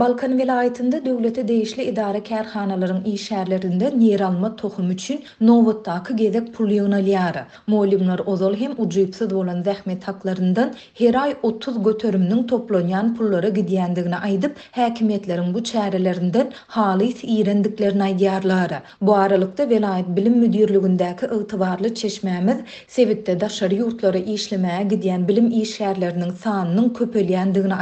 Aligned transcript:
Balkan 0.00 0.38
vilayetinde 0.38 1.04
devleti 1.04 1.48
değişli 1.48 1.82
idare 1.84 2.22
kerhanaların 2.22 3.04
iyi 3.04 3.18
şerlerinde 3.18 3.92
yer 3.98 4.20
alma 4.20 4.56
tohum 4.56 4.90
için 4.90 5.20
Novotaki 5.40 6.16
gedek 6.16 6.54
pulyonaliyara. 6.54 7.46
Muallimler 7.66 8.18
ozol 8.26 8.54
hem 8.56 8.72
ucuyipsiz 8.78 9.32
olan 9.32 9.62
zahmet 9.62 10.08
haklarından 10.08 10.74
her 10.94 11.14
ay 11.14 11.36
30 11.42 11.82
götörümünün 11.84 12.46
toplanyan 12.46 13.16
pullara 13.16 13.48
gidiyendigini 13.48 14.16
aydıp 14.16 14.52
hakimiyetlerin 14.72 15.54
bu 15.54 15.64
çarelerinden 15.64 16.52
halis 16.66 17.16
iğrendiklerini 17.22 18.02
aydiyarlara. 18.02 18.82
Bu 19.00 19.14
aralıkta 19.16 19.70
velayet 19.70 20.08
bilim 20.08 20.38
müdürlüğündeki 20.38 21.26
ıhtıvarlı 21.26 21.94
çeşmemiz 21.94 22.56
sevitte 22.88 23.40
daşarı 23.40 23.74
yurtlara 23.74 24.18
işlemeye 24.18 24.82
gidiyen 24.82 25.28
bilim 25.28 25.50
iyi 25.50 25.66
şerlerinin 25.66 26.30
sahanının 26.30 26.88
köpölyendigini 26.90 27.74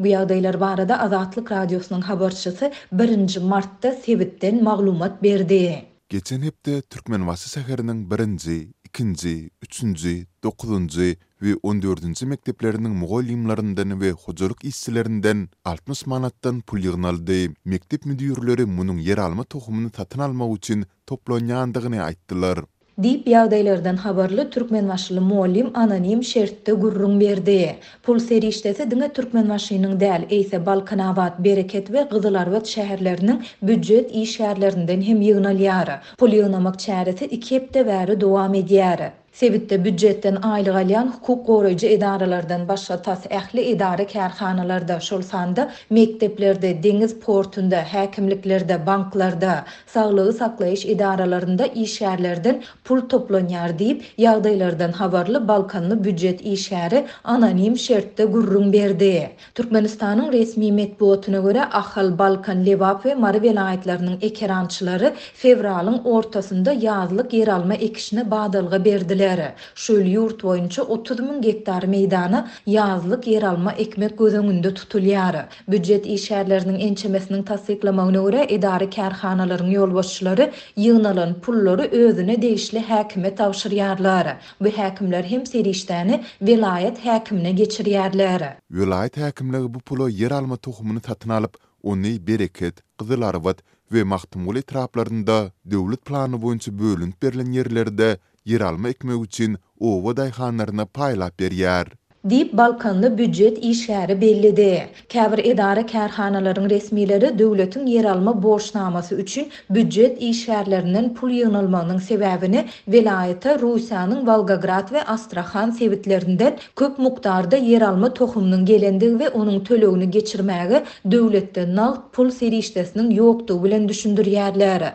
Bu 0.00 0.06
yağdaylar 0.06 0.60
barada 0.60 0.98
azar 0.98 1.21
Azatlyk 1.22 1.50
radyosunun 1.52 2.00
habarçysy 2.00 2.64
1 2.92 3.36
martda 3.42 3.92
Sewitden 3.94 4.64
maglumat 4.64 5.22
berdi. 5.22 5.84
Geçen 6.08 6.42
hepde 6.42 6.82
Türkmenwasy 6.82 7.46
şäheriniň 7.58 7.98
1-nji, 8.10 8.56
2-nji, 8.90 9.50
3-nji, 9.66 10.26
9-njy 10.44 11.16
we 11.40 11.52
14-nji 11.52 12.26
mekteplerinin 12.26 12.90
mugallimlerinden 12.90 14.00
ve 14.00 14.10
hojalyk 14.10 14.64
işçilerinden 14.64 15.48
60 15.64 16.06
manatdan 16.06 16.60
pul 16.60 16.78
ýygnaldy. 16.80 17.54
Mektep 17.64 18.06
müdirleri 18.06 18.64
munun 18.66 18.98
yer 18.98 19.18
alma 19.18 19.44
tohumyny 19.44 19.90
satyn 19.96 20.20
almak 20.26 20.56
üçin 20.56 20.86
toplanýandygyny 21.06 22.00
aýtdylar. 22.08 22.64
Dip 23.02 23.22
ýagdaýlardan 23.30 23.98
habarly 24.00 24.44
türkmen 24.54 24.84
maşly 24.90 25.20
muallim 25.28 25.68
anonim 25.82 26.22
şertde 26.30 26.72
gurrun 26.82 27.14
berdi. 27.20 27.76
Pul 28.02 28.18
seri 28.24 28.50
işdese 28.54 28.84
diňe 28.90 29.08
türkmen 29.18 29.46
maşynyň 29.52 29.94
däl, 30.02 30.26
eýse 30.38 30.60
Balkanawat, 30.66 31.38
Bereket 31.44 31.86
we 31.86 32.04
Gyzylarwat 32.10 32.74
şäherleriniň 32.74 33.40
büccet 33.72 34.12
iş 34.24 34.36
şäherlerinden 34.40 35.06
hem 35.08 35.24
ýygnalýary. 35.30 35.96
Pul 36.18 36.36
ýygnamak 36.42 36.76
çäresi 36.84 37.30
2 37.40 37.54
hepde 37.54 37.86
bäri 37.92 38.20
dowam 38.26 38.54
edýär. 38.60 39.08
Sevitte 39.40 39.84
büdjetden 39.84 40.36
aylı 40.42 40.70
alýan 40.74 41.06
hukuk 41.12 41.46
goroycı 41.46 41.86
edaralardan 41.86 42.68
başa 42.68 43.02
tas 43.02 43.26
ehli 43.30 43.72
kärhanalarda 43.76 44.06
kerhanalarda, 44.06 44.98
sanda 45.22 45.70
mekteplerde, 45.90 46.82
deniz 46.82 47.20
portunda, 47.20 47.76
häkimliklerde, 47.82 48.86
banklarda, 48.86 49.64
sağlığı 49.86 50.32
saklaýyş 50.32 50.86
idaralarında 50.86 51.66
işyerlerden 51.66 52.62
pul 52.84 53.00
toplan 53.00 53.48
yer 53.48 53.78
deyip, 53.78 54.02
yağdaylardan 54.18 54.92
havarlı 54.92 55.48
balkanlı 55.48 56.04
büdcet 56.04 56.40
işyeri 56.40 57.04
ananim 57.24 57.74
gurrun 58.18 58.72
berdi. 58.72 59.30
Türkmenistan'ın 59.54 60.32
resmi 60.32 60.72
metbuotuna 60.72 61.38
göre 61.40 61.62
ahal 61.64 62.18
balkan 62.18 62.66
levap 62.66 63.06
ve 63.06 63.14
mara 63.14 63.42
velayetlerinin 63.42 64.18
ekrançylary 64.20 65.06
fevralyň 65.42 66.02
ortasında 66.04 66.72
yazlık 66.72 67.32
yer 67.32 67.48
alma 67.48 67.74
ekişini 67.74 68.30
bağdalga 68.30 68.84
berdile. 68.84 69.21
ýerlere, 69.22 69.54
yurt 69.88 70.10
ýurt 70.10 70.42
boýunça 70.42 70.82
30 70.82 71.20
000 71.20 71.42
hektar 71.46 71.84
meýdana 71.94 72.40
ýazlyk 72.68 73.26
ýer 73.32 73.44
alma 73.50 73.72
ekmek 73.84 74.16
gözüňinde 74.18 74.72
tutulýar. 74.78 75.36
Büdjet 75.70 76.06
işärleriniň 76.16 76.78
ençemesiniň 76.88 77.42
tassyklamagyna 77.50 78.20
görä 78.26 78.40
edari 78.58 78.88
kärhanalaryň 78.96 79.70
ýolbaşçylary 79.76 80.46
ýygnalan 80.76 81.34
pullary 81.40 81.86
özüne 82.04 82.42
değişli 82.42 82.80
häkime 82.90 83.30
tawşyrýarlar. 83.40 84.36
Bu 84.60 84.68
häkimler 84.68 85.24
hem 85.24 85.40
serişdäni 85.46 86.20
vilayet 86.42 87.04
häkimine 87.04 87.50
geçirýärler. 87.62 88.42
Vilayet 88.70 89.16
häkimligi 89.16 89.74
bu 89.74 89.78
pulu 89.78 90.10
ýer 90.10 90.32
alma 90.34 90.56
tuhumyny 90.56 91.00
satyn 91.06 91.30
alyp, 91.30 91.54
ony 91.82 92.26
bereket, 92.26 92.76
gyzyl 92.98 93.54
we 93.92 94.04
mahtumul 94.04 94.56
etraplarında 94.56 95.52
döwlet 95.70 96.04
planı 96.04 96.36
boýunça 96.36 96.78
bölünüp 96.78 97.22
berilen 97.22 97.52
yerlerde 97.52 98.18
yeralma 98.50 98.88
ekmek 98.92 99.24
üçin 99.26 99.58
owa 99.88 100.16
dayxanlaryna 100.16 100.84
paylap 100.86 101.38
berýär. 101.40 101.86
Dip 102.30 102.52
Balkanlı 102.56 103.18
büdjet 103.18 103.58
işveri 103.64 104.20
bellidi. 104.20 104.82
Käbir 105.08 105.44
edara 105.44 105.80
kärhanaların 105.86 106.70
resmileri 106.70 107.38
dövletin 107.38 107.86
yer 107.86 108.04
alma 108.04 108.42
borçnaması 108.42 109.14
üçün 109.14 109.48
büdjet 109.70 110.22
işverlerinin 110.22 111.14
pul 111.14 111.30
ýygnalmagynyň 111.30 111.98
sebäbini 112.00 112.64
velayeta 112.88 113.52
Russiýanyň 113.54 114.26
Valgagrad 114.26 114.92
ve 114.92 115.04
Astrakhan 115.04 115.70
sevitlerinden 115.70 116.56
köp 116.76 116.98
muqtarda 116.98 117.56
yer 117.56 117.82
alma 117.82 118.08
gelendigi 118.18 118.64
gelindi 118.64 119.18
ve 119.18 119.28
onun 119.28 119.60
tölöğünü 119.60 120.12
döwletde 120.12 120.84
dövlette 121.10 121.74
nalt 121.76 122.12
pul 122.12 122.30
seri 122.30 122.56
işlesinin 122.56 123.10
bilen 123.10 123.88
düşündirýärler. 123.88 124.92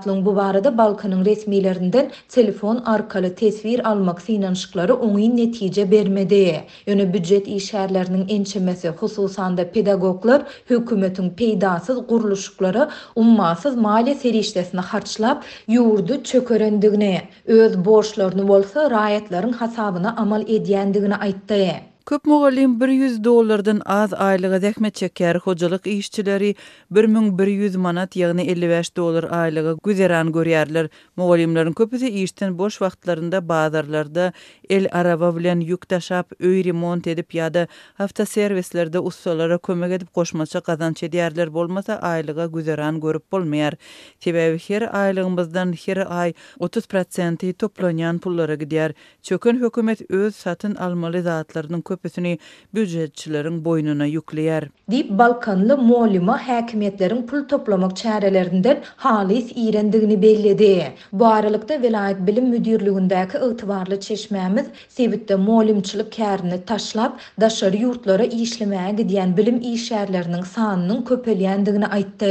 düşündür 0.00 0.26
bu 0.26 0.36
barada 0.36 0.78
Balkanın 0.78 1.24
resmilerinden 1.24 2.10
telefon 2.28 2.76
arkaly 2.76 3.34
tesvir 3.34 3.88
almak 3.90 4.30
inanışklari 4.30 4.92
oňy 4.92 5.36
netice 5.36 5.90
bermedi. 5.90 6.63
ýöne 6.90 7.04
büdjet 7.14 7.48
işärleriniň 7.58 8.20
ençemesi, 8.36 8.88
hususan 9.00 9.56
pedagoglar 9.76 10.44
hökümetiň 10.72 11.28
peydasız 11.40 11.98
guruluşlary 12.12 12.82
ummasız 13.24 13.74
maliýe 13.88 14.16
serişdesini 14.24 14.82
harçlap 14.94 15.44
yurdu 15.76 16.20
çökerendigine, 16.32 17.12
öz 17.58 17.72
borçlaryny 17.90 18.48
bolsa 18.54 18.78
raýatlaryň 18.96 19.54
hasabyna 19.64 20.10
amal 20.26 20.42
edýändigine 20.60 21.16
aýtdy. 21.28 21.62
Köp 22.06 22.24
mugallim 22.26 22.80
100 22.80 23.20
dollardan 23.24 23.80
az 23.84 24.12
aylygy 24.12 24.58
zähmet 24.60 24.94
çeker 24.94 25.36
hojalyk 25.36 25.86
işçileri 25.86 26.54
1100 26.90 27.76
manat, 27.76 28.16
ýagny 28.16 28.40
55 28.52 28.90
dollar 28.96 29.24
aylygy 29.32 29.76
güzeran 29.84 30.28
görýärler. 30.32 30.88
Mugallimlaryň 31.16 31.72
köpüsi 31.74 32.08
işden 32.10 32.58
boş 32.58 32.72
wagtlarynda 32.72 33.40
bazarlarda 33.48 34.32
el 34.70 34.88
araba 34.92 35.36
bilen 35.36 35.60
ýük 35.62 35.86
taşap, 35.86 36.32
öý 36.32 36.64
remont 36.64 37.06
edip 37.06 37.34
ýa-da 37.34 37.68
hafta 37.94 38.26
servislerde 38.26 38.98
ussalara 39.00 39.58
kömek 39.58 39.92
edip 39.92 40.14
goşmaça 40.14 40.58
gazanç 40.58 41.02
edýärler 41.02 41.52
bolmasa 41.54 41.94
aylygy 41.96 42.52
güzeran 42.58 43.00
görüp 43.00 43.24
bolmaýar. 43.32 43.76
Sebäbi 44.20 44.58
her 44.68 44.94
aylygymyzdan 45.04 45.72
her 45.86 46.04
ay 46.20 46.34
30% 46.60 47.52
toplanýan 47.64 48.18
pullara 48.18 48.54
gidýär. 48.54 48.94
Çökün 49.22 49.60
hökümet 49.60 50.10
öz 50.10 50.36
satyn 50.36 50.74
almaly 50.74 51.20
zatlaryny 51.22 51.86
köpüsünü 51.94 53.60
boynuna 53.64 54.06
yükleyer. 54.06 54.68
Dip 54.90 55.10
Balkanlı 55.10 55.78
muallima 55.78 56.48
hakimiyetlerin 56.48 57.26
pul 57.26 57.48
toplamak 57.48 57.96
çarelerinden 57.96 58.78
halis 58.96 59.52
iğrendiğini 59.54 60.22
belledi. 60.22 60.82
Bu 61.12 61.26
aralıkta 61.26 61.82
velayet 61.82 62.26
bilim 62.26 62.46
müdürlüğündeki 62.48 63.38
ıtıvarlı 63.38 64.00
çeşmemiz 64.00 64.66
sevitte 64.88 65.36
muallimçilik 65.36 66.16
kârini 66.16 66.64
taşlap 66.64 67.18
daşarı 67.40 67.76
yurtlara 67.76 68.24
işlemeye 68.24 68.92
gidiyen 68.96 69.36
bilim 69.36 69.60
işerlerinin 69.60 70.42
sahanının 70.42 71.02
köpüleyendiğini 71.04 71.86
aytta. 71.86 72.24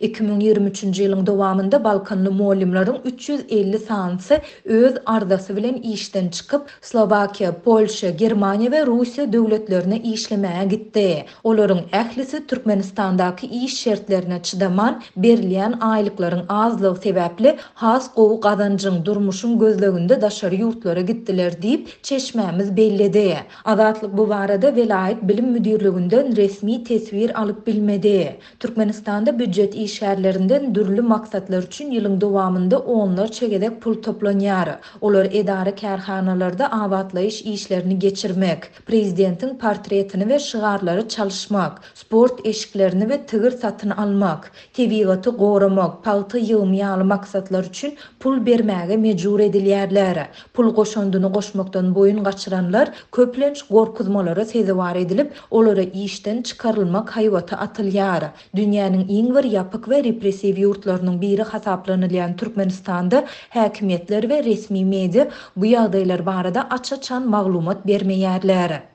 2023. 0.00 0.98
yılın 0.98 1.26
devamında 1.26 1.84
Balkanlı 1.84 2.32
muallimların 2.32 2.96
350 3.04 3.78
sahansı 3.78 4.40
öz 4.64 4.94
ardası 5.06 5.56
bilen 5.56 5.74
işten 5.74 6.28
çıkıp 6.28 6.62
Slovakya 6.80 7.60
Polşa, 7.62 8.10
Germania 8.10 8.70
ve 8.70 8.86
Rus 8.86 9.09
Rusya 9.10 9.32
dövletlerine 9.32 9.98
işlemeye 9.98 10.64
gitti. 10.66 11.24
Olorun 11.44 11.80
ehlisi 11.92 12.46
Türkmenistan'daki 12.46 13.46
iş 13.46 13.80
şertlerine 13.80 14.42
çıdaman 14.42 15.02
berliyen 15.16 15.74
aylıkların 15.80 16.42
azlığı 16.48 16.96
sebeple 16.96 17.56
has 17.74 18.14
kovu 18.14 18.40
kazancın 18.40 19.04
durmuşun 19.04 19.58
gözlüğünde 19.58 20.22
daşarı 20.22 20.54
yurtlara 20.54 21.00
gittiler 21.00 21.62
deyip 21.62 22.04
çeşmemiz 22.04 22.76
bellidi. 22.76 23.34
Azatlık 23.64 24.16
bu 24.16 24.28
varada 24.28 24.76
velayet 24.76 25.22
bilim 25.28 25.46
müdürlüğünden 25.48 26.36
resmi 26.36 26.84
tesvir 26.84 27.40
alıp 27.40 27.66
bilmedi. 27.66 28.36
Türkmenistan'da 28.60 29.38
büccet 29.38 29.74
işerlerinden 29.74 30.74
dürlü 30.74 31.02
maksatlar 31.02 31.62
için 31.62 31.90
yılın 31.90 32.20
devamında 32.20 32.78
onlar 32.78 33.30
çekedek 33.30 33.80
pul 33.80 34.02
toplanyarı. 34.02 34.74
Olar 35.00 35.24
edarı 35.32 35.74
kerhanalarda 35.74 36.70
avatlayış 36.72 37.42
işlerini 37.42 37.98
geçirmek. 37.98 38.58
Pre 38.86 38.99
prezidentin 39.00 39.56
portretini 39.58 40.28
ve 40.28 40.38
şigarları 40.38 41.08
çalışmak, 41.08 41.80
sport 41.94 42.46
eşiklerini 42.46 43.08
ve 43.08 43.26
tigir 43.26 43.50
satın 43.50 43.90
almak, 43.90 44.52
tebiyatı 44.72 45.36
qorumak, 45.36 46.04
paltı 46.04 46.38
yığımı 46.38 46.90
almak 46.92 47.06
maksatlar 47.06 47.64
üçün 47.64 47.94
pul 48.20 48.46
bermege 48.46 48.96
mecur 48.96 49.40
edilyerler. 49.40 50.28
Pul 50.54 50.74
qoşundunu 50.74 51.32
qoşmaktan 51.32 51.94
boyun 51.94 52.24
qaçıranlar 52.24 52.88
köplenç 53.12 53.62
qorkuzmaları 53.62 54.44
sezivar 54.44 54.96
edilip, 54.96 55.32
olara 55.50 55.82
işten 55.82 56.42
çıkarılmak 56.42 57.16
hayvata 57.16 57.56
atılyar. 57.56 58.24
Dünyanın 58.56 59.04
ingvar 59.08 59.44
yapık 59.44 59.88
ve 59.88 60.04
represiv 60.04 60.56
yurtlarının 60.58 61.20
biri 61.20 61.42
hasaplanılayan 61.42 62.36
Turkmenistanda, 62.36 63.24
hakimiyetler 63.50 64.28
ve 64.28 64.44
resmi 64.44 64.84
medi 64.84 65.28
bu 65.56 65.66
yağdaylar 65.66 66.26
barada 66.26 66.68
açaçan 66.70 67.28
maglumat 67.30 67.86
bermeyerler. 67.86 68.89